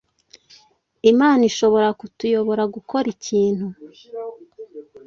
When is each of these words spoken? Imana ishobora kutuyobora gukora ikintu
Imana 1.11 1.41
ishobora 1.51 1.89
kutuyobora 1.99 2.63
gukora 2.75 3.07
ikintu 3.15 3.65